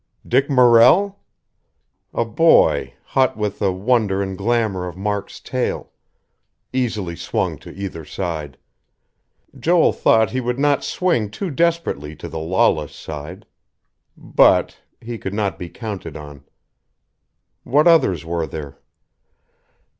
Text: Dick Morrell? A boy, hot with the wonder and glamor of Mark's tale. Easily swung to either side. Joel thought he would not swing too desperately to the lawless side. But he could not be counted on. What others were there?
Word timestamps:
Dick 0.27 0.49
Morrell? 0.49 1.19
A 2.11 2.25
boy, 2.25 2.95
hot 3.03 3.37
with 3.37 3.59
the 3.59 3.71
wonder 3.71 4.23
and 4.23 4.35
glamor 4.35 4.87
of 4.87 4.97
Mark's 4.97 5.39
tale. 5.39 5.91
Easily 6.73 7.15
swung 7.15 7.59
to 7.59 7.71
either 7.73 8.03
side. 8.03 8.57
Joel 9.59 9.93
thought 9.93 10.31
he 10.31 10.41
would 10.41 10.57
not 10.57 10.83
swing 10.83 11.29
too 11.29 11.51
desperately 11.51 12.15
to 12.15 12.27
the 12.27 12.39
lawless 12.39 12.95
side. 12.95 13.45
But 14.17 14.79
he 14.99 15.19
could 15.19 15.35
not 15.35 15.59
be 15.59 15.69
counted 15.69 16.17
on. 16.17 16.45
What 17.63 17.87
others 17.87 18.25
were 18.25 18.47
there? 18.47 18.79